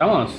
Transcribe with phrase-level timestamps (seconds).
[0.00, 0.30] ¿Estamos?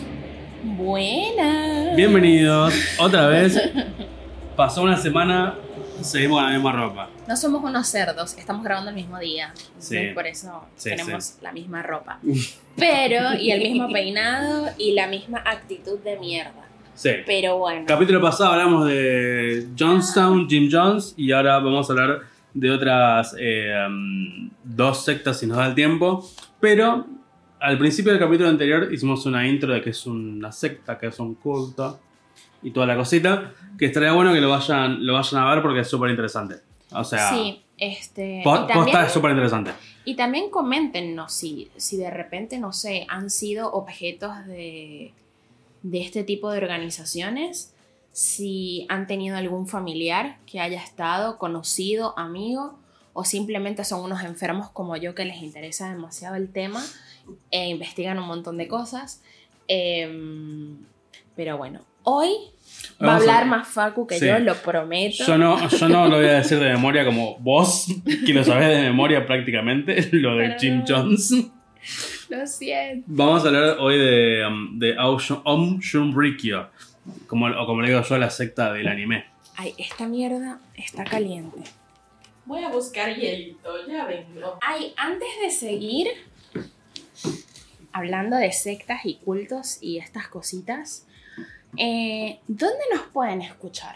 [0.63, 1.93] Buenas.
[1.93, 3.61] Bienvenidos otra vez.
[4.55, 5.55] Pasó una semana,
[5.99, 7.09] seguimos con la misma ropa.
[7.27, 9.53] No somos unos cerdos, estamos grabando el mismo día.
[9.77, 10.11] Sí.
[10.13, 12.19] Por eso Sí, tenemos la misma ropa.
[12.77, 16.65] Pero, y el mismo peinado y la misma actitud de mierda.
[16.93, 17.09] Sí.
[17.25, 17.83] Pero bueno.
[17.85, 22.21] Capítulo pasado hablamos de Johnstown, Jim Jones, y ahora vamos a hablar
[22.53, 26.25] de otras eh, um, dos sectas si nos da el tiempo.
[26.61, 27.18] Pero
[27.59, 31.19] al principio del capítulo anterior hicimos una intro de que es una secta, que es
[31.19, 31.99] un culto
[32.61, 33.53] y toda la cosita.
[33.77, 36.55] Que estaría bueno que lo vayan, lo vayan a ver porque es súper interesante.
[36.91, 38.41] O sea, Sí, este.
[38.43, 39.71] po- también, posta es súper interesante.
[40.05, 45.13] y también coméntenos si, si de repente, no sé, han sido objetos de,
[45.83, 47.73] de este tipo de organizaciones.
[48.11, 52.77] Si han tenido algún familiar que haya estado, conocido, amigo,
[53.13, 56.83] o simplemente son unos enfermos como yo que les interesa demasiado el tema
[57.51, 59.21] e investigan un montón de cosas.
[59.67, 60.77] Em,
[61.35, 62.29] pero bueno, hoy
[63.01, 64.25] va a Vamos a- hablar más Facu que Sí.
[64.27, 65.23] yo, lo prometo.
[65.25, 67.87] Yo no, yo no lo voy a decir de memoria como vos,
[68.25, 70.85] que lo sabés de memoria prácticamente, lo de Pero Jim no.
[70.87, 71.33] Jones.
[72.29, 73.05] Lo siento.
[73.07, 76.67] Vamos a hablar hoy de, um, de Om Shunrikyo,
[77.27, 79.25] como, o como le digo yo, la secta del anime.
[79.55, 81.59] Ay, esta mierda está caliente.
[82.45, 84.57] Voy a buscar hielito, ya vengo.
[84.61, 86.07] Ay, antes de seguir
[87.91, 91.05] hablando de sectas y cultos y estas cositas,
[91.77, 93.95] eh, ¿dónde nos pueden escuchar?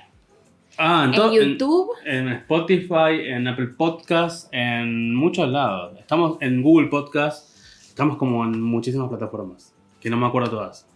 [0.78, 1.92] Ah, ¿En to- YouTube?
[2.06, 6.00] En, Spotify, en Apple Podcasts, en muchos lados.
[6.00, 10.88] Estamos en Google Podcasts, estamos como en muchísimas plataformas, que no me acuerdo todas.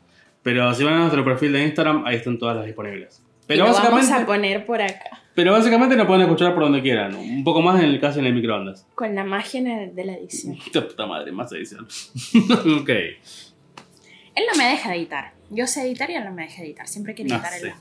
[0.41, 3.21] Pero si van a nuestro perfil de Instagram, ahí están todas las disponibles.
[3.45, 6.81] Pero y lo vamos a poner por acá, pero básicamente nos pueden escuchar por donde
[6.81, 7.13] quieran.
[7.13, 8.87] Un poco más en el caso en el microondas.
[8.95, 10.57] con la magia de la edición.
[10.65, 11.83] Puta puta madre, más edición.
[12.81, 12.89] ok.
[12.89, 15.33] Él no me deja editar.
[15.51, 16.87] Yo sé editar y él no me deja editar.
[16.87, 17.71] Siempre quiere No editar el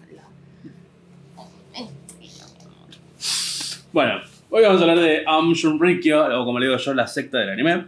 [3.90, 4.20] Bueno,
[4.50, 7.48] hoy vamos a hablar de Aum Shunrikyo, o como le digo yo, la secta del
[7.48, 7.86] anime.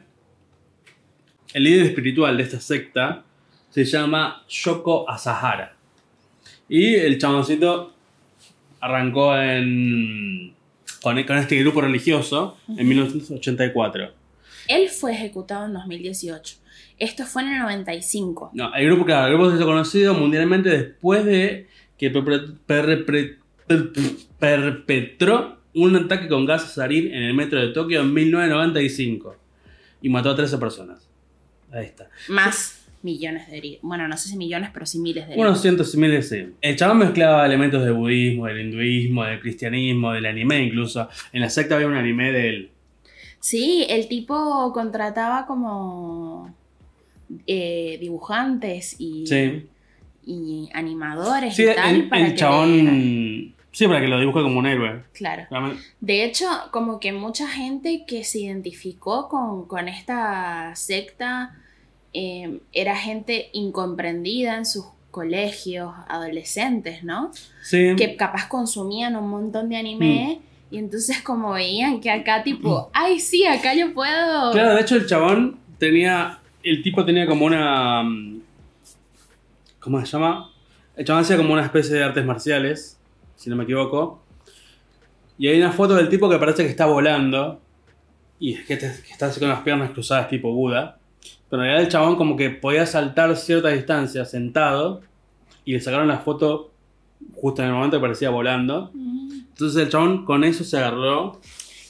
[1.52, 3.22] El líder espiritual de esta secta
[3.68, 5.76] se llama Shoko Asahara.
[6.70, 7.97] Y el chaboncito
[8.80, 10.54] arrancó en,
[11.02, 14.12] con, con este grupo religioso en 1984.
[14.68, 16.56] Él fue ejecutado en 2018.
[16.98, 18.50] Esto fue en el 95.
[18.54, 22.10] No, el grupo, claro, el grupo se hizo conocido mundialmente después de que
[24.38, 29.36] perpetró un ataque con gas sarín en el metro de Tokio en 1995
[30.02, 31.08] y mató a 13 personas.
[31.70, 32.08] Ahí está.
[32.28, 33.80] Más millones de heridos.
[33.82, 35.48] Bueno, no sé si millones, pero sí miles de heridos.
[35.50, 36.46] Unos cientos y miles, sí.
[36.60, 41.08] El chabón mezclaba elementos del budismo, del hinduismo, del cristianismo, del anime incluso.
[41.32, 42.70] En la secta había un anime de él.
[43.40, 46.52] Sí, el tipo contrataba como
[47.46, 49.66] eh, dibujantes y, Sí.
[50.26, 51.94] y animadores Sí, y tal.
[51.94, 53.54] el, para el que chabón...
[53.70, 55.02] Sí, para que lo dibuje como un héroe.
[55.12, 55.44] Claro.
[55.50, 61.54] Realmente- De hecho, como que mucha gente que se identificó con, con esta secta
[62.18, 67.30] eh, era gente incomprendida en sus colegios, adolescentes, ¿no?
[67.62, 67.94] Sí.
[67.96, 70.40] Que capaz consumían un montón de anime
[70.70, 74.52] y entonces como veían que acá tipo, ay sí, acá yo puedo...
[74.52, 76.40] Claro, de hecho el chabón tenía.
[76.62, 78.02] El tipo tenía como una.
[78.02, 78.40] mm,
[79.80, 80.50] ¿Cómo se llama?
[80.96, 82.98] El chabón hacía como una especie de artes marciales,
[83.36, 84.20] si no me equivoco.
[85.38, 87.60] Y hay una foto del tipo que parece que está volando.
[88.40, 90.97] Y es que, te- que está así con las piernas cruzadas tipo Buda.
[91.50, 95.00] Pero en realidad el chabón como que podía saltar cierta distancia sentado.
[95.64, 96.70] Y le sacaron la foto
[97.34, 98.90] justo en el momento que parecía volando.
[98.94, 99.30] Mm.
[99.50, 101.40] Entonces el chabón con eso se agarró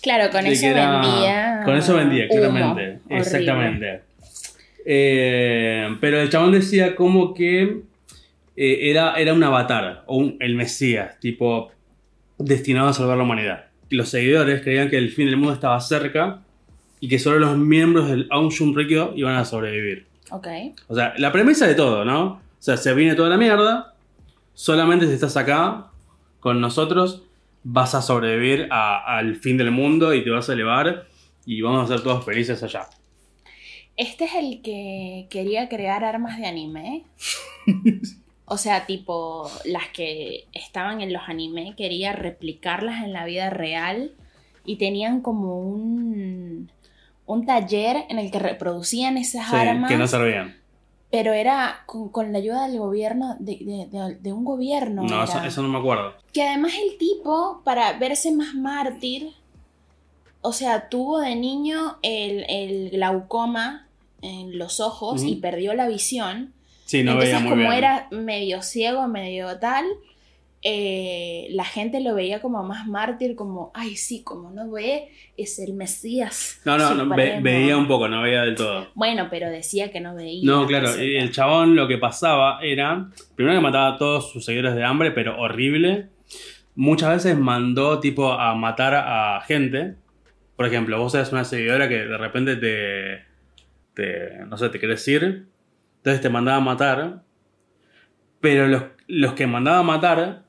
[0.03, 1.63] Claro, con eso era- vendía.
[1.65, 2.41] Con eso vendía, humo.
[2.41, 2.83] claramente.
[3.05, 3.19] Horrible.
[3.19, 4.01] Exactamente.
[4.85, 7.83] Eh, pero el chabón decía como que
[8.57, 11.71] eh, era, era un avatar, o un- el Mesías, tipo,
[12.39, 13.67] destinado a salvar la humanidad.
[13.91, 16.41] Los seguidores creían que el fin del mundo estaba cerca
[17.01, 20.07] y que solo los miembros del Aum Shunrikyo iban a sobrevivir.
[20.31, 20.47] Ok.
[20.89, 22.25] O sea, la premisa de todo, ¿no?
[22.25, 23.95] O sea, se viene toda la mierda,
[24.55, 25.87] solamente si estás acá
[26.41, 27.23] con nosotros,
[27.63, 31.07] vas a sobrevivir al fin del mundo y te vas a elevar
[31.47, 32.89] y vamos a ser todos felices allá.
[33.97, 37.05] Este es el que quería crear armas de anime.
[38.51, 44.13] O sea, tipo, las que estaban en los anime, quería replicarlas en la vida real
[44.65, 46.71] y tenían como un,
[47.29, 50.57] un taller en el que reproducían esas Sí, armas, que no servían.
[51.11, 55.05] pero era con, con la ayuda del gobierno, de, de- de- de un gobierno.
[55.05, 56.15] No, eso, eso no me acuerdo.
[56.33, 59.33] Que además el tipo, para verse más mártir,
[60.41, 63.87] o sea, tuvo de niño el, el glaucoma
[64.23, 66.53] en los ojos y perdió la visión.
[66.87, 67.73] Sí, no Entonces, veía muy como bien.
[67.75, 69.85] era medio ciego, medio tal,
[70.63, 75.59] eh, la gente lo veía como más mártir, como, ay, sí, como no ve, es
[75.59, 76.61] el Mesías.
[76.65, 77.43] No, no, no, ve- supremo".
[77.43, 78.89] veía un poco, no veía del todo.
[78.95, 80.43] Bueno, pero decía que no veía.
[80.45, 81.23] No, claro, etcétera.
[81.23, 85.13] el chabón lo que pasaba era, primero que mataba a todos sus seguidores de hambre,
[85.13, 86.09] pero horrible.
[86.75, 89.95] Muchas veces mandó tipo a matar a gente.
[90.57, 93.25] Por ejemplo, vos eres una seguidora que de repente te,
[93.95, 95.47] te no sé, te querés ir,
[95.99, 97.23] entonces te mandaba a matar,
[98.41, 100.45] pero los, los que mandaba a matar,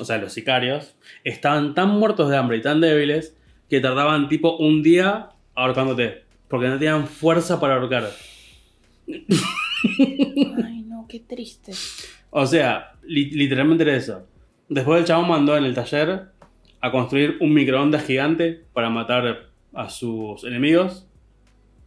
[0.00, 3.36] o sea, los sicarios, estaban tan muertos de hambre y tan débiles
[3.68, 8.10] que tardaban tipo un día ahorcándote, porque no tenían fuerza para ahorcar.
[10.64, 11.72] Ay, no, qué triste.
[12.30, 14.26] O sea, li- literalmente era eso.
[14.68, 16.26] Después el chabón mandó en el taller
[16.80, 21.06] a construir un microondas gigante para matar a sus enemigos.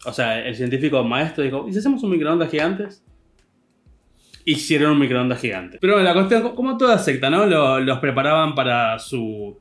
[0.05, 3.03] O sea, el científico maestro dijo, ¿y si hacemos un microondas gigantes?
[4.45, 5.77] Hicieron un microondas gigante.
[5.79, 7.45] Pero bueno, la cuestión, como toda secta, ¿no?
[7.45, 9.59] Lo- los preparaban para su,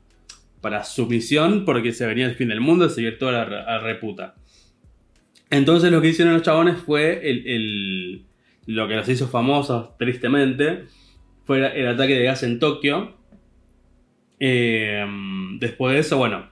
[0.61, 3.79] para su misión porque se venía el fin del mundo, seguir toda la, re- la
[3.79, 4.35] reputa.
[5.49, 8.25] Entonces lo que hicieron los chabones fue el, el-
[8.67, 10.85] lo que los hizo famosos, tristemente,
[11.45, 13.15] fue el ataque de gas en Tokio.
[14.39, 15.05] Eh,
[15.59, 16.47] después de eso, bueno,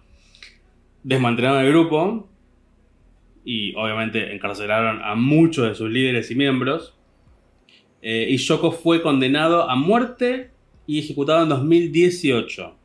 [1.04, 2.30] desmantelaron el grupo
[3.46, 6.96] y obviamente encarcelaron a muchos de sus líderes y miembros.
[8.02, 10.52] Eh, y Yoko fue condenado a muerte
[10.88, 12.76] y ejecutado en 2018.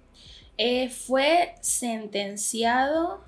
[0.59, 3.25] Eh, fue sentenciado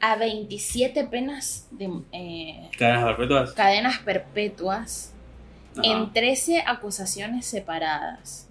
[0.00, 3.52] a 27 penas de eh, Cadenas perpetuas.
[3.52, 5.14] cadenas perpetuas
[5.72, 5.82] Ajá.
[5.84, 8.48] en 13 acusaciones separadas.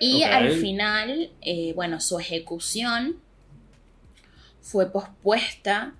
[0.00, 1.30] Y al final,
[1.74, 3.16] bueno, su ejecución
[4.70, 5.94] fue pospuesta,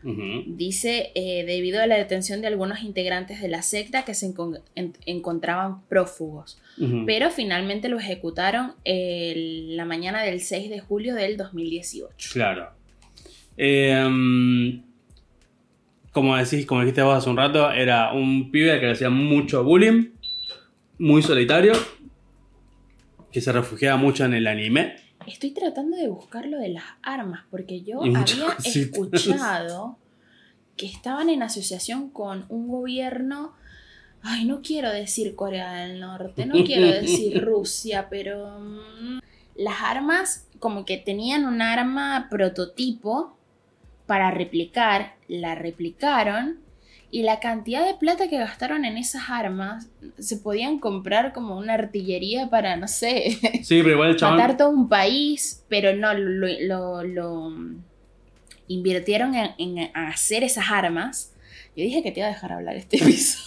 [0.46, 4.60] dice, eh, debido a la detención de algunos integrantes de la secta que se encon-
[4.76, 6.60] en- encontraban prófugos.
[7.06, 12.30] Pero finalmente lo ejecutaron el- la mañana del 6 de julio del 2018.
[12.32, 12.70] Claro.
[13.56, 14.82] Eh, mm,
[16.12, 19.64] como decís, como dijiste vos hace un rato, era un pibe que le hacía mucho
[19.64, 20.10] bullying,
[20.98, 21.72] muy solitario,
[23.32, 24.96] que se refugiaba mucho en el anime.
[25.26, 29.98] Estoy tratando de buscar lo de las armas, porque yo había escuchado
[30.76, 33.54] que estaban en asociación con un gobierno.
[34.22, 39.18] Ay, no quiero decir Corea del Norte, no quiero decir Rusia, pero mm,
[39.56, 43.36] las armas, como que tenían un arma prototipo
[44.06, 46.60] para replicar, la replicaron
[47.12, 51.74] y la cantidad de plata que gastaron en esas armas se podían comprar como una
[51.74, 54.36] artillería para, no sé, Sí, pero igual el chabón.
[54.36, 57.52] matar todo un país, pero no, lo, lo- lo
[58.68, 61.34] invirtieron en, en hacer esas armas.
[61.76, 63.44] Yo dije que te iba a dejar hablar este episodio.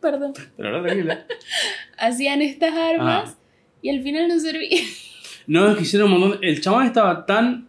[0.00, 0.32] Perdón.
[0.56, 1.26] Pero ahora tranquila.
[1.98, 3.38] Hacían estas armas Ah.
[3.82, 4.84] y al final no servían.
[5.46, 6.38] No, es que hicieron un montón.
[6.42, 7.68] El chabón estaba tan.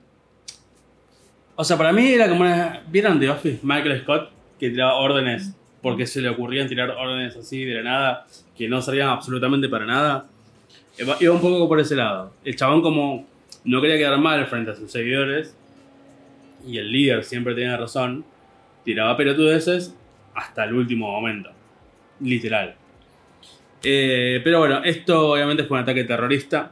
[1.62, 2.82] O sea, para mí era como una.
[2.88, 3.60] ¿Vieron The Office?
[3.62, 8.26] Michael Scott, que tiraba órdenes porque se le ocurrían tirar órdenes así de la nada,
[8.58, 10.26] que no servían absolutamente para nada.
[10.98, 12.34] Iba un poco por ese lado.
[12.44, 13.28] El chabón, como
[13.64, 15.56] no quería quedar mal frente a sus seguidores,
[16.66, 18.26] y el líder siempre tenía razón,
[18.84, 19.96] tiraba pelotudeces
[20.34, 21.52] hasta el último momento.
[22.22, 22.74] Literal.
[23.84, 26.72] Eh, pero bueno, esto obviamente fue un ataque terrorista.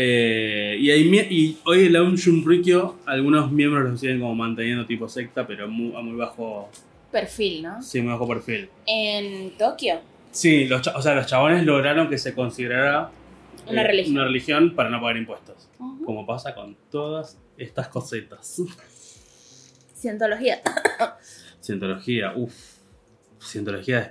[0.00, 5.08] Eh, y, hay y hoy el Aum Shunrikyo, algunos miembros lo siguen como manteniendo tipo
[5.08, 6.70] secta, pero muy, a muy bajo,
[7.10, 7.82] Perfil, ¿no?
[7.82, 8.70] sí, muy bajo perfil.
[8.86, 10.00] En Tokio.
[10.30, 13.10] Sí, los, o sea, los chabones lograron que se considerara
[13.66, 14.14] eh, Una religión.
[14.14, 15.68] una religión para no pagar impuestos.
[16.04, 18.62] Como pasa con todas estas cositas.
[19.96, 20.60] Cientología.
[21.60, 22.54] Cientología, uff.
[23.42, 24.10] Cientología es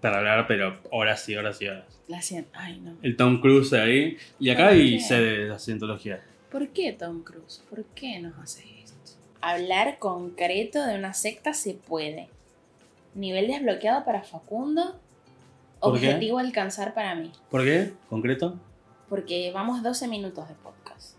[0.00, 1.97] para hablar, pero horas y horas y horas.
[2.08, 2.46] La cien...
[2.54, 2.96] Ay, no.
[3.02, 4.16] El Tom Cruise ahí.
[4.40, 6.22] Y acá ¿Por hay sede de la cientología.
[6.50, 7.62] ¿Por qué, Tom Cruise?
[7.68, 8.94] ¿Por qué nos haces esto?
[9.40, 12.28] Hablar concreto de una secta se puede.
[13.14, 14.98] Nivel desbloqueado para Facundo.
[15.80, 17.30] Objetivo alcanzar para mí.
[17.50, 17.92] ¿Por qué?
[18.08, 18.58] ¿Concreto?
[19.08, 21.16] Porque llevamos 12 minutos de podcast.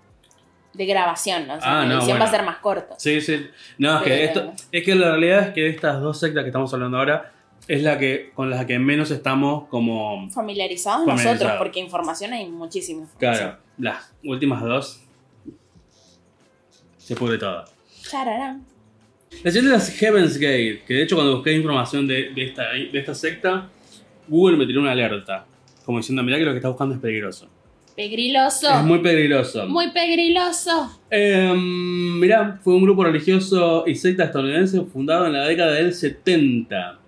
[0.73, 1.55] De grabación, ¿no?
[1.55, 2.19] O sea, Ah, la no, bueno.
[2.19, 2.95] va a ser más corto.
[2.97, 3.47] Sí, sí.
[3.77, 4.53] No, es que esto.
[4.71, 7.31] Es que la realidad es que estas dos sectas que estamos hablando ahora
[7.67, 10.29] es la que con las que menos estamos como.
[10.29, 11.39] Familiarizados Familiarizados.
[11.39, 13.37] nosotros, porque información hay muchísima información.
[13.37, 15.03] Claro, las últimas dos.
[16.97, 17.65] Se pudre todo.
[18.03, 18.65] Chararán.
[19.43, 22.91] La siguiente es Heaven's Gate, que de hecho cuando busqué información de, de esta, de
[22.93, 23.69] esta secta,
[24.27, 25.45] Google me tiró una alerta.
[25.85, 27.47] Como diciendo, mirá que lo que estás buscando es peligroso.
[27.95, 28.69] Pegriloso.
[28.69, 29.67] Es muy peligroso.
[29.67, 31.01] Muy pegriloso.
[31.09, 36.98] Em, mirá, fue un grupo religioso y secta estadounidense fundado en la década del 70.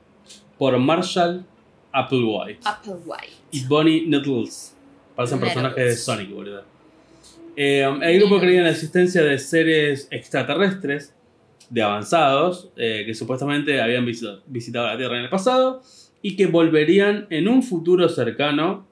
[0.62, 1.44] Por Marshall
[1.92, 3.34] Applewhite Applewhite.
[3.50, 4.78] y Bonnie Nettles.
[5.16, 5.56] Parecen Nettles.
[5.56, 6.64] personajes de Sonic, boludo.
[7.56, 11.16] Eh, el grupo creía en la existencia de seres extraterrestres
[11.68, 15.82] de avanzados eh, que supuestamente habían visitado, visitado la Tierra en el pasado
[16.22, 18.86] y que volverían en un futuro cercano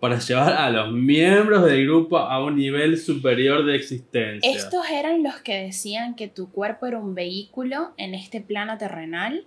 [0.00, 4.50] para llevar a los miembros del grupo a un nivel superior de existencia.
[4.50, 9.44] Estos eran los que decían que tu cuerpo era un vehículo en este plano terrenal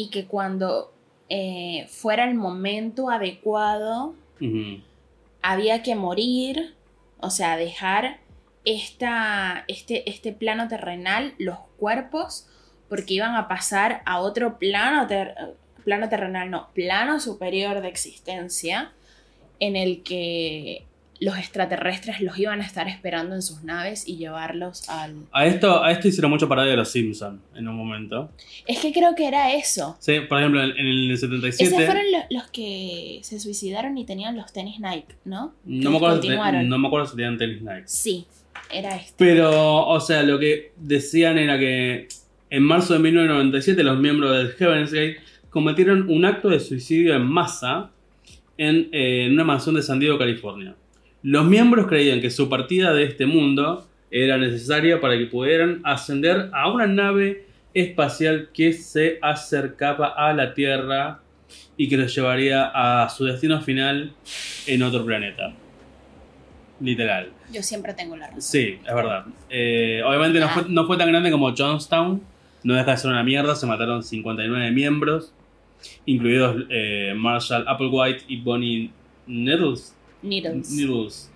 [0.00, 0.92] y que cuando
[1.28, 4.14] eh, fuera el momento adecuado
[5.42, 6.74] había que morir,
[7.20, 8.18] o sea, dejar
[8.64, 12.46] esta, este, este plano terrenal, los cuerpos,
[12.88, 15.34] porque iban a pasar a otro plano, ter-
[15.84, 18.92] plano terrenal, no, plano superior de existencia,
[19.58, 20.84] en el que
[21.20, 25.16] los extraterrestres los iban a estar esperando en sus naves y llevarlos al...
[25.32, 28.30] A esto, a esto hicieron mucho parodia de los Simpsons en un momento.
[28.66, 29.96] Es que creo que era eso.
[29.98, 31.64] Sí, por ejemplo, en, en el 77.
[31.74, 35.54] Esos fueron lo- los que se suicidaron y tenían los tenis Nike, ¿no?
[35.64, 37.82] no, me acuerdo, si- no me acuerdo si tenían tenis Nike.
[37.86, 38.26] Sí,
[38.72, 39.14] era este.
[39.16, 42.06] Pero, o sea, lo que decían era que
[42.50, 45.16] en marzo de 1997 los miembros del Heaven's Gate
[45.50, 47.90] cometieron un acto de suicidio en masa
[48.56, 50.74] en, eh, en una mansión de San Diego, California.
[51.22, 56.50] Los miembros creían que su partida de este mundo era necesaria para que pudieran ascender
[56.52, 57.44] a una nave
[57.74, 61.20] espacial que se acercaba a la Tierra
[61.76, 64.12] y que los llevaría a su destino final
[64.66, 65.52] en otro planeta.
[66.80, 67.28] Literal.
[67.52, 68.42] Yo siempre tengo la razón.
[68.42, 69.24] Sí, es verdad.
[69.50, 70.50] Eh, obviamente no Ah.
[70.50, 72.22] fue, no fue tan grande como Johnstown.
[72.62, 73.54] No deja de ser una mierda.
[73.56, 75.32] Se mataron 59 miembros,
[76.06, 78.90] incluidos eh, Marshall Applewhite y Bonnie
[79.26, 79.94] Nettles.
[80.22, 80.70] Needles.
[80.70, 81.30] Needles.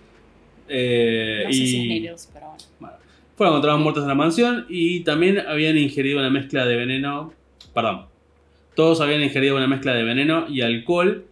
[0.69, 2.65] Eh, No sé y si es Needles, pero bueno.
[2.81, 2.97] bueno,
[3.37, 7.33] fueron encontrados muertos en la mansión y también habían ingerido una mezcla de veneno.
[7.75, 8.07] Perdón.
[8.75, 11.27] Todos habían ingerido una mezcla de veneno y alcohol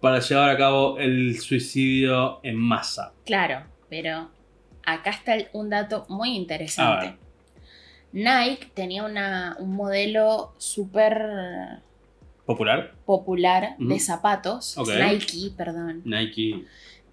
[0.00, 3.12] para llevar a cabo el suicidio en masa.
[3.24, 4.28] Claro, pero
[4.84, 7.16] acá está un dato muy interesante.
[8.12, 11.80] Nike tenía una, un modelo súper
[12.46, 12.94] ¿Popular?
[13.04, 14.76] popular de zapatos.
[14.86, 16.64] Nike, perdón, Nike.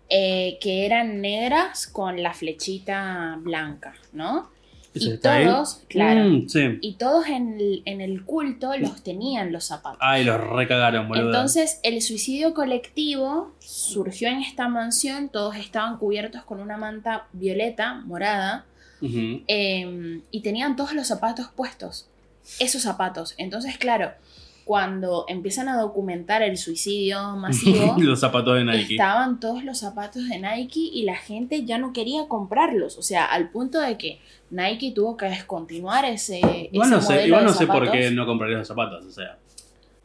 [0.09, 4.51] eh, que eran negras con la flechita blanca, ¿no?
[4.93, 5.17] ¿Eso Y ahí?
[5.17, 6.77] todos, claro, Mm, sí.
[6.81, 9.97] y todos en el, en el culto los tenían los zapatos.
[10.01, 11.25] Ay, los recagaron, boludo.
[11.27, 17.95] Entonces, el suicidio colectivo surgió en esta mansión, todos estaban cubiertos con una manta violeta,
[18.05, 18.65] morada,
[19.47, 22.07] eh, y tenían todos los zapatos puestos,
[22.59, 23.33] esos zapatos.
[23.39, 24.11] Entonces, claro,
[24.65, 28.93] cuando empiezan a documentar el suicidio masivo, los zapatos de Nike.
[28.95, 33.25] estaban todos los zapatos de Nike y la gente ya no quería comprarlos, o sea,
[33.25, 34.19] al punto de que
[34.51, 38.25] Nike tuvo que descontinuar ese, Igual no sé, igual de no sé por qué no
[38.25, 39.37] compraría los zapatos, o sea.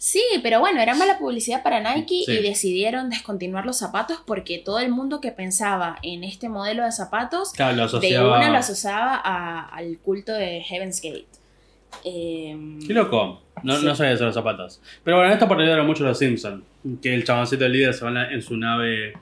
[0.00, 2.30] Sí, pero bueno, era mala publicidad para Nike Sí.
[2.32, 6.92] y decidieron descontinuar los zapatos porque todo el mundo que pensaba en este modelo de
[6.92, 8.38] zapatos Claro, lo de asociaba.
[8.38, 11.26] una lo asociaba a- al culto de Heaven's Gate.
[12.04, 13.42] Em, Qué loco.
[13.62, 13.84] No, Sí.
[13.86, 14.80] no sabía de los zapatos.
[15.02, 16.62] Pero bueno, esto parodiaron mucho los Simpsons.
[17.02, 19.14] Que el chaboncito del líder se va en la- en su nave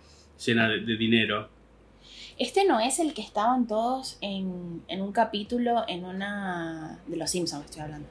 [0.44, 1.48] llena de, de dinero.
[2.38, 6.98] este no es el que estaban todos en, en un capítulo en una...
[7.06, 8.06] de los Simpsons estoy hablando.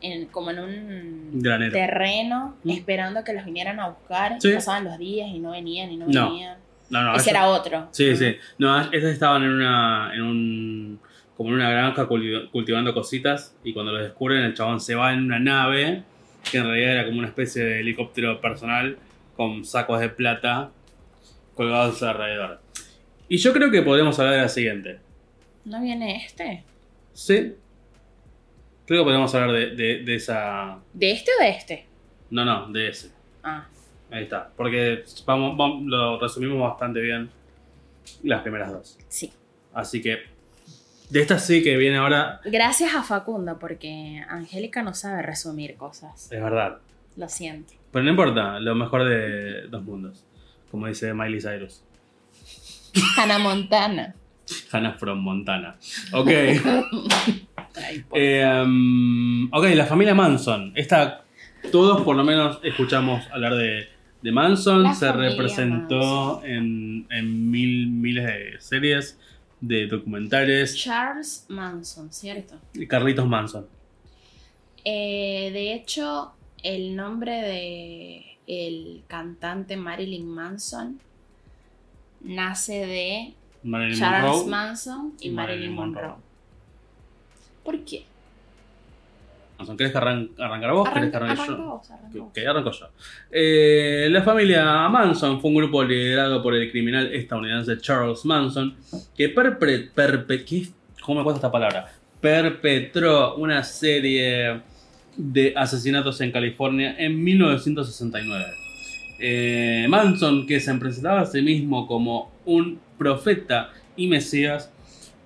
[0.00, 1.70] En, como en un Granero.
[1.72, 2.70] terreno ¿Mm?
[2.70, 4.36] esperando a que los vinieran a buscar.
[4.40, 4.48] Sí.
[4.50, 6.30] Y pasaban los días y no venían y no No.
[6.30, 6.58] venían.
[6.90, 7.88] No, no, Ese eso- era otro.
[7.92, 8.34] Sí, sí.
[8.58, 10.10] No, estos estaban en una.
[10.12, 11.00] en un.
[11.42, 13.56] Como en una granja culti- cultivando cositas.
[13.64, 16.02] Y cuando lo descubren, el chabón se va en una nave.
[16.50, 18.96] Que en realidad era como una especie de helicóptero personal.
[19.36, 20.70] Con sacos de plata
[21.54, 22.60] colgados alrededor.
[23.28, 24.98] Y yo creo que podríamos hablar de la siguiente.
[25.64, 26.64] ¿No viene este?
[27.12, 27.54] Sí.
[28.86, 30.78] Creo que podríamos hablar de, de- de esa.
[30.92, 31.86] ¿De este o de este?
[32.30, 33.10] No, no, de ese.
[33.42, 33.66] Ah,
[34.10, 34.50] Ahí está.
[34.56, 37.30] Porque vamos, vamos- lo resumimos bastante bien
[38.22, 38.98] las primeras dos.
[39.08, 39.32] sí.
[39.72, 40.31] Así que.
[41.12, 42.40] De esta sí que viene ahora.
[42.42, 46.32] Gracias a Facundo, porque Angélica no sabe resumir cosas.
[46.32, 46.78] Es verdad.
[47.18, 47.74] Lo siento.
[47.92, 50.24] Pero no importa, lo mejor de dos mundos.
[50.70, 51.84] Como dice Miley Cyrus.
[53.18, 54.14] Hannah Montana.
[54.72, 55.76] Hannah from Montana.
[56.14, 56.28] Ok.
[57.76, 60.72] Ay, Eh, um, ok, la familia Manson.
[60.74, 61.24] Esta,
[61.70, 63.86] todos por lo menos escuchamos hablar de,
[64.22, 64.84] de Manson.
[64.84, 69.18] La Se representó en, en mil, miles de series,
[69.62, 70.76] de documentales.
[70.76, 72.56] Charles Manson, ¿cierto?
[72.88, 73.66] Carlitos Manson.
[74.84, 81.00] Eh, de hecho, el nombre de el cantante Marilyn Manson
[82.20, 84.50] nace de Marilyn Charles Monroe.
[84.50, 86.16] Manson y, Marilyn, Monroe.
[87.64, 88.04] ¿Por qué?
[89.62, 89.76] Manson.
[89.76, 90.88] ¿Querés que arran- arrancar vos?
[90.90, 91.56] ¿Querés que arranque yo?
[91.56, 92.32] vos, arranca Que, vos.
[92.32, 92.86] que arranco yo.
[93.30, 98.74] Eh, la familia Manson fue un grupo liderado por el criminal estadounidense Charles Manson
[99.16, 100.66] que perpre- perpe- ¿qué?
[101.02, 101.92] ¿Cómo me cuesta esta palabra?
[102.20, 104.60] Perpetró una serie
[105.16, 108.44] de asesinatos en California en 1969.
[109.18, 114.72] Eh, Manson, que se presentaba a sí mismo como un profeta y mesías,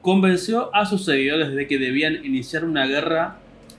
[0.02, 3.38] convenció a sus seguidores de que debían iniciar una guerra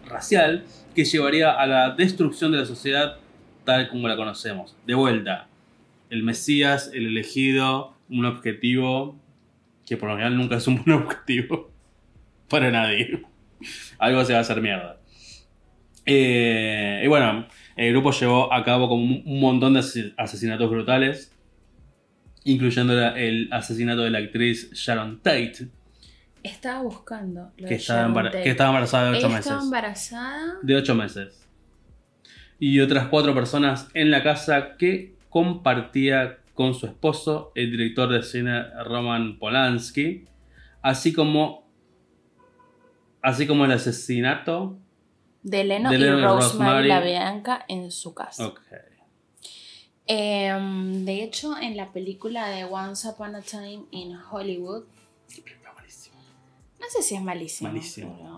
[0.10, 0.64] racial
[0.96, 3.18] que llevaría a la destrucción de la sociedad
[3.66, 4.76] tal como la conocemos.
[4.86, 5.48] De vuelta,
[6.10, 9.20] el Mesías, el elegido, un objetivo
[9.86, 11.72] que por lo general nunca es un buen objetivo
[12.50, 13.24] para nadie.
[14.00, 15.00] Algo se va a hacer mierda.
[16.06, 21.34] Eh, y bueno, el grupo llevó a cabo como un montón de ase- asesinatos brutales,
[22.46, 25.68] incluyendo el asesinato de la actriz Sharon Tate,
[26.44, 29.46] Estaba buscando lo que estaba, embara- que estaba embarazada de 8 Ella meses.
[29.46, 30.54] estaba embarazada.
[30.62, 31.48] De 8 meses.
[32.60, 38.24] Y otras cuatro personas en la casa que compartía con su esposo, el director de
[38.24, 40.26] cine Roman Polanski,
[40.82, 41.68] así como,
[43.22, 44.78] así como el asesinato.
[45.44, 48.48] De Leno, De Leno y y Rosemary la Bianca en su casa.
[48.48, 48.62] Ok.
[50.08, 54.86] Em, de hecho, en la película de Once Upon a Time in Hollywood.
[56.88, 57.70] No sé si es malísimo.
[57.70, 58.16] Malísimo.
[58.18, 58.38] pero-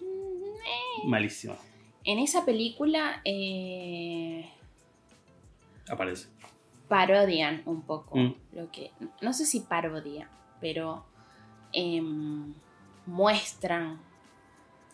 [0.00, 1.56] Mm, Malísimo.
[2.04, 4.50] En esa película eh,
[5.88, 6.28] Aparece.
[6.88, 8.34] parodian un poco Mm.
[8.52, 8.90] lo que.
[9.22, 10.28] No sé si parodia,
[10.60, 11.04] pero
[11.72, 12.52] em,
[13.06, 14.00] muestran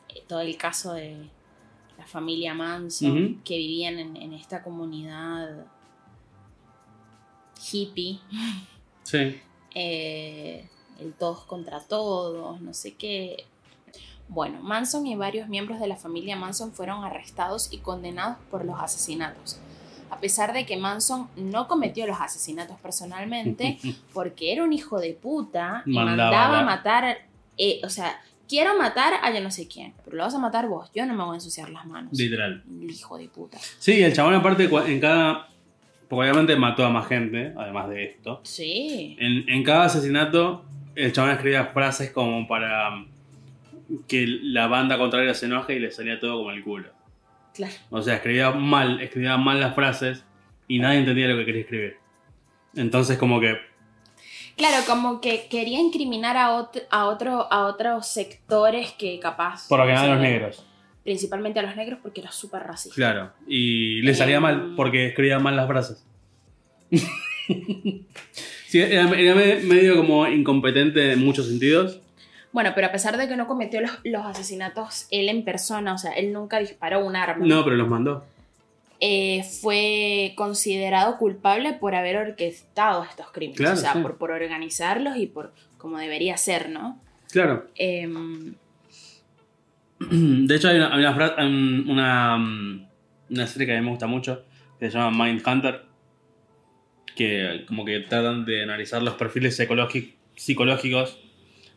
[0.09, 1.29] eh, todo el caso de
[1.99, 5.67] la familia Manson que vivían en, en esta comunidad
[7.73, 8.21] hippie.
[9.05, 9.41] Sí.
[9.75, 10.69] eh,
[11.01, 13.45] el todos contra todos, no sé qué.
[14.29, 18.81] Bueno, Manson y varios miembros de la familia Manson fueron arrestados y condenados por los
[18.81, 19.59] asesinatos.
[20.11, 23.79] A pesar de que Manson no cometió los asesinatos personalmente,
[24.15, 27.19] porque era un hijo de puta y Mandaba matar,
[27.59, 30.69] eh, o sea, quiero matar a yo no sé quién, pero lo vas a matar
[30.69, 32.13] vos, yo no me voy a ensuciar las manos.
[32.17, 32.63] Literal.
[32.89, 33.59] Hijo de puta.
[33.79, 35.49] Sí, el chabón aparte en cada...
[36.09, 38.41] Porque obviamente mató a más gente, además de esto.
[38.45, 39.17] Sí.
[39.19, 43.07] En, en cada asesinato, el chabón escribía frases como para um,
[44.09, 46.91] que la banda contraria se enoje y le salía todo como el culo.
[47.55, 47.75] Claro.
[47.91, 50.25] O sea, escribía mal, escribía mal las frases
[50.69, 51.97] y nadie entendía lo que quería escribir.
[52.75, 53.57] Entonces, como que.
[54.57, 59.67] Claro, como que quería incriminar a, ot- a, otro, a otros sectores que capaz...
[59.69, 60.65] Por lo que no los negros.
[61.03, 62.95] Principalmente a los negros porque era súper racista.
[62.95, 63.33] Claro.
[63.49, 64.43] Y le salía Em.
[64.43, 66.07] mal porque escribía mal las frases.
[68.75, 72.01] sí, era, era me- medio como incompetente en muchos sentidos.
[72.53, 75.99] Bueno, pero a pesar de que no cometió los, los asesinatos él en persona, o
[75.99, 78.25] sea, él nunca disparó un arma, No, pero los mandó.
[79.01, 83.59] eh, fue considerado culpable por haber orquestado estos crímenes.
[83.59, 83.99] Claro, o sea, sí.
[84.01, 87.01] por, por organizarlos y por como debería ser, ¿no?
[87.33, 87.67] Claro.
[87.75, 88.55] Em,
[90.47, 91.37] De hecho, hay una, hay una,
[91.93, 92.87] una, mm,
[93.31, 94.45] una serie que a mí me gusta mucho
[94.79, 95.83] que se llama Mindhunter.
[97.17, 101.19] Que como que tratan de analizar los perfiles psicológi- psicológicos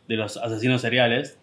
[0.08, 1.38] de los asesinos seriales.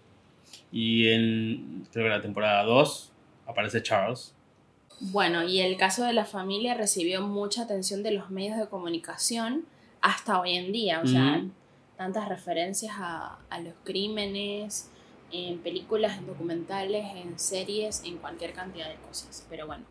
[0.71, 3.11] Y en, creo que la temporada 2
[3.45, 4.33] aparece Charles.
[4.99, 9.65] Bueno, y el caso de la familia recibió mucha atención de los medios de comunicación
[10.01, 11.01] hasta hoy en día.
[11.01, 11.51] O sea, Ujú.
[11.97, 14.89] tantas referencias a, a los crímenes,
[15.31, 19.45] en películas, en documentales, en series, en cualquier cantidad de cosas.
[19.49, 19.83] Pero bueno,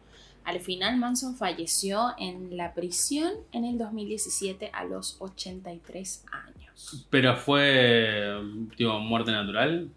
[0.44, 7.06] al final Manson falleció en la prisión en el 2017 a los 83 años.
[7.10, 8.34] Pero fue
[8.76, 9.88] tipo, muerte natural.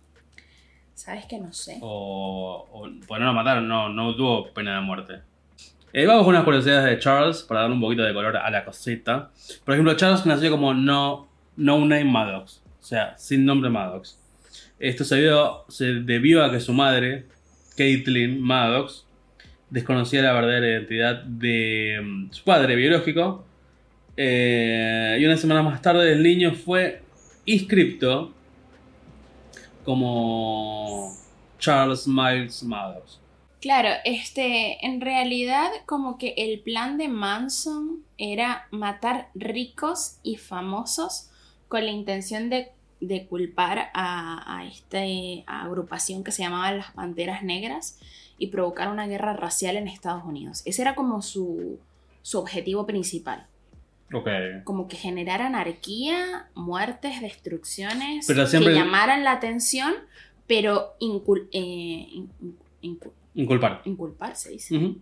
[0.94, 1.78] ¿Sabes que no sé?
[1.82, 5.20] O, o pues no lo mataron, no, no tuvo pena de muerte.
[5.94, 8.66] Eh, vamos con unas curiosidades de Charles para darle un poquito de color a la
[8.66, 9.32] cosita.
[9.64, 14.20] Por ejemplo, Charles nació como no, no name Maddox, o sea, sin nombre Maddox.
[14.80, 17.26] Esto se, debió- se debió a que su madre,
[17.78, 19.06] Caitlin Maddox,
[19.69, 23.45] desconocía la verdadera identidad de mm, su padre biológico.
[24.15, 27.01] Eh, y una semana más tarde el niño fue
[27.45, 28.34] inscripto
[29.84, 31.13] como
[31.60, 33.19] Charles Miles Maddox.
[33.62, 41.30] Claro, este, en realidad como que el plan de Manson era matar ricos y famosos
[41.67, 44.99] con la intención de, de culpar a, a esta
[45.47, 47.99] agrupación que se llamaba las Panteras Negras
[48.38, 50.62] y provocar una guerra racial en Estados Unidos.
[50.65, 51.80] Ese era como su,
[52.21, 53.47] su objetivo principal,
[54.13, 54.30] Ok.
[54.63, 59.93] como que generar anarquía, muertes, destrucciones, Pero siempre- que llamaran la atención,
[60.47, 62.30] pero incul- eh, in-
[62.82, 63.00] in-
[63.36, 63.82] Inculpar.
[63.86, 64.95] inculpar, se dice,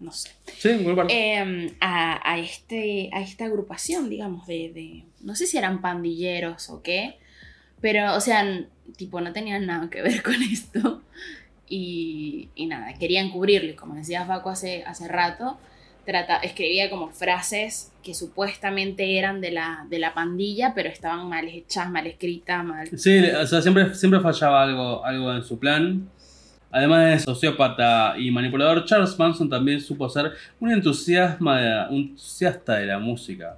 [0.00, 1.06] no sé, Sí, inculpar.
[1.10, 6.70] eh, a, a este, a esta agrupación, digamos, de, de- no sé si eran pandilleros
[6.70, 7.18] o qué,
[7.80, 8.64] pero, o sea,
[8.96, 11.02] tipo, no tenían nada que ver con esto.
[11.74, 13.70] Y, y nada, querían cubrirlo.
[13.70, 15.58] Y como decía Facu hace, hace rato,
[16.04, 21.48] trata, escribía como frases que supuestamente eran de la, de la pandilla, pero estaban mal
[21.48, 22.88] hechas, mal escritas, mal...
[22.98, 26.08] Sí, o sea, siempre, siempre fallaba algo, algo en su plan.
[26.70, 32.74] Además de sociópata y manipulador, Charles Manson también supo ser un, entusiasma de- un entusiasta
[32.76, 33.56] de la música.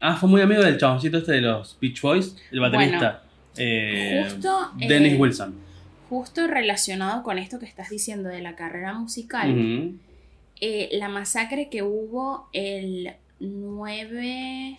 [0.00, 3.22] Ah, fue muy amigo del chaboncito este de los Beach Boys, el baterista.
[3.56, 5.63] eh, Justo, Dennis eh, Wilson.
[6.14, 9.98] Justo relacionado con esto que estás diciendo de la carrera musical,
[10.60, 14.78] eh, la masacre que hubo el 9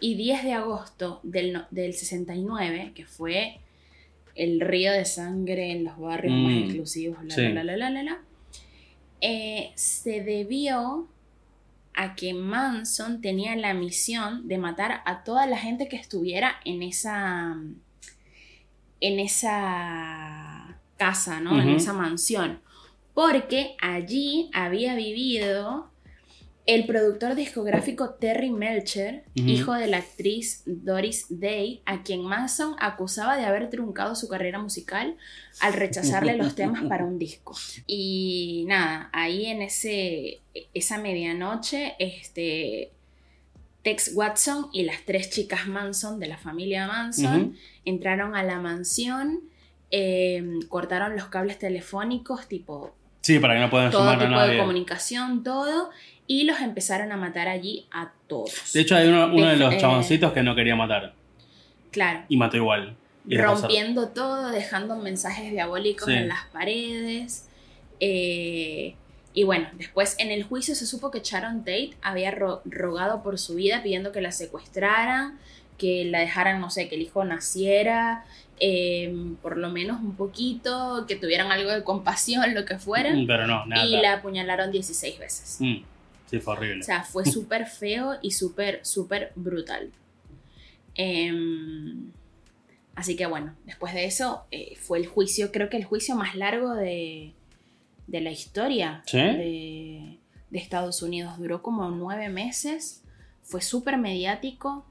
[0.00, 3.58] y 10 de agosto del, del 69, que fue
[4.34, 7.48] el río de sangre en los barrios más Mm, exclusivos, la, sí.
[7.48, 8.18] la, la, la, la, la,
[9.22, 11.08] eh, se debió
[11.94, 16.82] a que Manson tenía la misión de matar a toda la gente que estuviera en
[16.82, 17.56] esa
[19.00, 21.60] en esa casa, ¿no?
[21.60, 22.60] En esa mansión.
[23.14, 25.90] Porque allí había vivido
[26.68, 33.38] el productor discográfico Terry Melcher, hijo de la actriz Doris Day, a quien Manson acusaba
[33.38, 35.16] de haber truncado su carrera musical
[35.60, 37.56] al rechazarle los temas para un disco.
[37.86, 40.42] Y nada, ahí en ese,
[40.74, 42.92] esa medianoche, este,
[43.88, 49.40] Tex Watson y las tres chicas Manson de la familia Manson entraron a la mansión,
[49.90, 54.40] eh, cortaron los cables telefónicos, tipo Sí, para que no puedan todo sumar a tipo
[54.40, 54.58] de nadie.
[54.58, 55.88] comunicación, todo,
[56.26, 58.72] y los empezaron a matar allí a todos.
[58.74, 61.14] De hecho, hay uno, uno de los Eh, chaboncitos que no quería matar.
[61.90, 62.94] claro, Y mató igual.
[63.26, 66.12] Y rompiendo todo, dejando mensajes diabólicos Sí.
[66.14, 67.46] en las paredes.
[68.00, 68.94] eh,
[69.40, 73.38] y bueno, después en el juicio se supo que Sharon Tate había ro- rogado por
[73.38, 75.38] su vida pidiendo que la secuestraran,
[75.76, 78.24] que la dejaran, no sé, que el hijo naciera,
[78.58, 83.14] eh, por lo menos un poquito, que tuvieran algo de compasión, lo que fuera.
[83.14, 83.84] Mm, Pero no, nada.
[83.86, 85.56] y la apuñalaron 16 veces.
[85.60, 85.82] Mm,
[86.30, 86.80] Sí, fue horrible.
[86.80, 89.90] O sea, fue súper feo y súper, súper brutal.
[90.94, 92.10] Em,
[92.96, 96.34] así que bueno, después de eso eh, fue el juicio, creo que el juicio más
[96.34, 97.32] largo de,
[98.08, 99.18] de la historia ¿Sí?
[99.18, 100.18] de,
[100.50, 101.38] de Estados Unidos.
[101.38, 103.04] Duró como nueve meses,
[103.42, 104.84] fue súper mediático.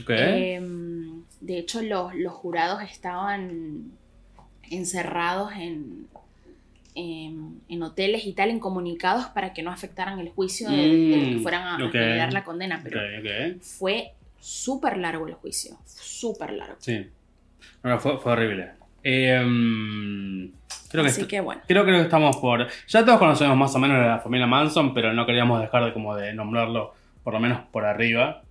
[0.00, 0.10] Ok.
[0.10, 3.90] Em, de hecho, los, los jurados estaban
[4.70, 6.06] encerrados en,
[6.94, 11.28] en, en hoteles y tal, incomunicados para que no afectaran el juicio de, de los
[11.28, 11.92] que Mm, fueran a, a ok.
[11.92, 12.80] pelear la condena.
[12.84, 13.00] Pero
[13.60, 16.76] fue súper largo el juicio, súper largo.
[16.80, 17.06] Sí.
[17.82, 18.70] No, fue, fue horrible.
[19.02, 20.52] Eh, mm,
[20.90, 22.66] creo, que Así que bueno, creo, creo que estamos por.
[22.86, 25.92] Ya todos conocemos más o menos a la familia Manson, pero no queríamos dejar de,
[25.92, 28.42] como de nombrarlo, por lo menos por arriba.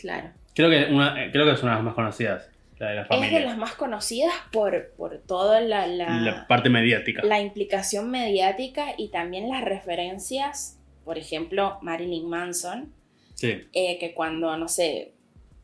[0.00, 0.30] claro.
[0.54, 3.02] Creo que, una, eh, creo que es una de las más conocidas, la de la
[3.02, 7.22] Es de las más conocidas por, por toda la, la, La parte mediática.
[7.24, 12.90] la implicación mediática y también las referencias, por ejemplo, Marilyn Manson,
[13.34, 13.66] Sí.
[13.74, 15.12] eh, que cuando, no sé,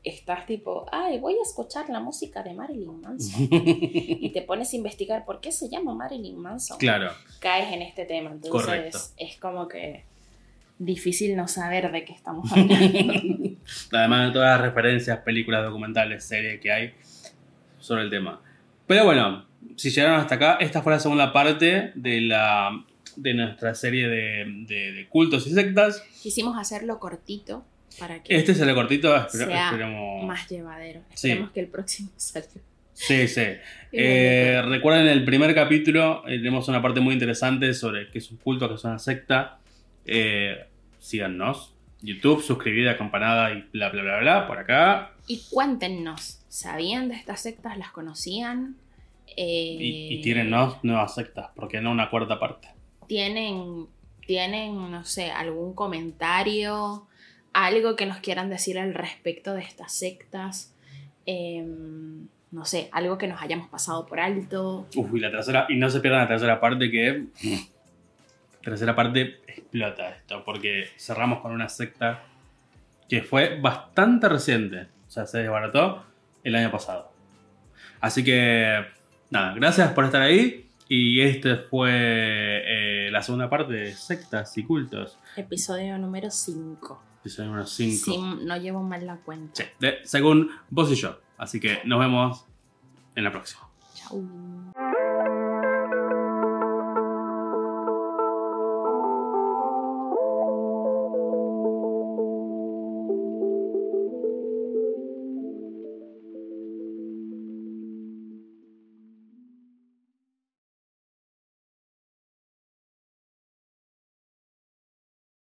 [0.04, 3.48] estás tipo, ay, voy a escuchar la música de Marilyn Manson.
[3.50, 6.78] y te pones a investigar por qué se llama Marilyn Manson.
[6.78, 7.10] claro.
[7.40, 8.30] Caes en este tema.
[8.30, 8.98] Entonces Correcto.
[9.16, 10.04] es como que
[10.78, 13.50] difícil no saber de qué estamos hablando.
[13.92, 16.94] Además de todas las referencias, películas, documentales, series que hay
[17.78, 18.40] sobre el tema.
[18.86, 22.84] Pero bueno, si llegaron hasta acá, esta fue la segunda parte de la
[23.14, 26.02] de nuestra serie de, de- de cultos y sectas.
[26.22, 27.62] Quisimos hacerlo cortito
[27.98, 30.24] para que Este cortito, espero- sea esperemos.
[30.26, 31.00] más llevadero.
[31.14, 31.28] Sí.
[31.28, 32.48] Esperemos que el próximo salga.
[32.94, 33.42] Sí, sí.
[33.92, 38.36] Eh, recuerden el primer capítulo, eh, tenemos una parte muy interesante sobre qué es un
[38.36, 39.58] culto, qué es una secta.
[40.04, 40.66] Eh,
[40.98, 41.74] síganos.
[42.04, 45.12] YouTube, suscribida, campanada y bla, bla, bla, bla, por acá.
[45.28, 47.78] Y cuéntenos, ¿sabían de estas sectas?
[47.78, 48.74] ¿Las conocían?
[49.36, 50.78] Eh, Y, y tienen ¿no?
[50.82, 52.68] nuevas sectas, porque no una cuarta parte.
[53.06, 53.86] tienen,
[54.26, 57.06] tienen, no sé, algún comentario,
[57.52, 60.72] algo que nos quieran decir al respecto de estas sectas,
[61.26, 64.86] Em, no sé, algo que nos hayamos pasado por alto.
[64.94, 67.26] Uf, y la tercera, y no se pierdan la tercera parte que.
[68.62, 72.22] tercera parte explota esto, porque cerramos con una secta
[73.08, 74.88] que fue bastante reciente.
[75.08, 76.04] O sea, se desbarató
[76.44, 77.12] el año pasado.
[78.00, 78.84] Así que,
[79.30, 80.68] nada, gracias por estar ahí.
[80.88, 85.18] Y este fue eh, la segunda parte de sectas y cultos.
[85.36, 87.11] Episodio número 5.
[87.22, 88.04] Episodio número 5.
[88.04, 89.52] Si no llevo mal la cuenta.
[89.54, 91.18] Sí, de- según vos y yo.
[91.38, 92.44] Así que nos vemos
[93.14, 93.68] en la próxima.
[93.94, 94.26] Chau.